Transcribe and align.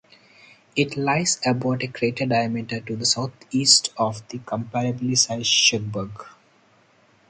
It 0.75 0.97
lies 0.97 1.39
about 1.45 1.83
a 1.83 1.87
crater 1.87 2.25
diameter 2.25 2.79
to 2.79 2.95
the 2.95 3.05
southeast 3.05 3.93
of 3.95 4.27
the 4.29 4.39
comparably 4.39 5.15
sized 5.15 5.45
Shuckburgh. 5.53 6.25